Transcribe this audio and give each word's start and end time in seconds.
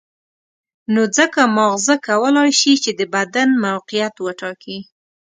نو 0.93 1.01
ځکه 1.17 1.41
ماغزه 1.57 1.95
کولای 2.07 2.49
شي 2.59 2.73
چې 2.83 2.91
د 2.99 3.01
بدن 3.15 3.49
موقعیت 3.65 4.15
وټاکي. 4.19 4.77